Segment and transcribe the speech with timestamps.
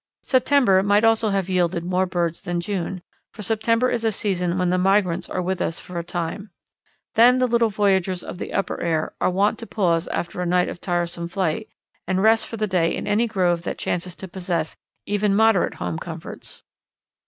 [0.23, 4.71] September might also have yielded more birds than June, for September is a season when
[4.71, 6.49] the migrants are with us for a time.
[7.13, 10.69] Then the little voyageurs of the upper air are wont to pause after a night
[10.69, 11.67] of tiresome flight,
[12.07, 14.75] and rest for the day in any grove that chances to possess
[15.05, 16.63] even moderate home comforts.